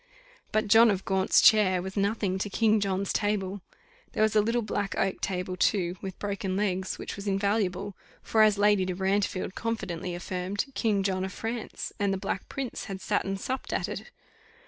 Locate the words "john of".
0.67-1.05, 11.03-11.31